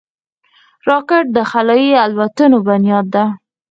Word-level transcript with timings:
راکټ 0.89 1.25
د 1.35 1.37
خلایي 1.51 1.91
الوتنو 2.05 2.57
بنیاد 2.67 3.05
ده 3.13 3.23